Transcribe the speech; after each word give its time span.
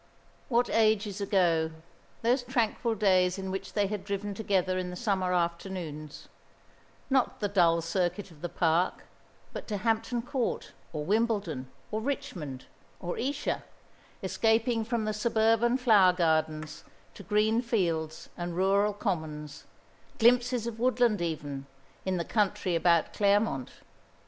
What 0.49 0.67
ages 0.71 1.21
ago 1.21 1.69
those 2.23 2.41
tranquil 2.41 2.95
days 2.95 3.37
in 3.37 3.51
which 3.51 3.73
they 3.73 3.85
had 3.85 4.03
driven 4.03 4.33
together 4.33 4.79
in 4.79 4.89
the 4.89 4.95
summer 4.95 5.31
afternoons 5.31 6.27
not 7.11 7.39
the 7.39 7.47
dull 7.47 7.81
circuit 7.81 8.31
of 8.31 8.41
the 8.41 8.49
Park, 8.49 9.03
but 9.53 9.67
to 9.67 9.77
Hampton 9.77 10.23
Court, 10.23 10.71
or 10.91 11.05
Wimbledon, 11.05 11.69
or 11.91 12.01
Richmond, 12.01 12.65
or 12.99 13.15
Esher, 13.19 13.61
escaping 14.23 14.83
from 14.83 15.05
the 15.05 15.13
suburban 15.13 15.77
flower 15.77 16.13
gardens 16.13 16.83
to 17.13 17.21
green 17.21 17.61
fields 17.61 18.27
and 18.35 18.57
rural 18.57 18.93
commons, 18.93 19.65
glimpses 20.17 20.65
of 20.65 20.79
woodland 20.79 21.21
even, 21.21 21.67
in 22.05 22.17
the 22.17 22.25
country 22.25 22.75
about 22.75 23.13
Claremont. 23.13 23.69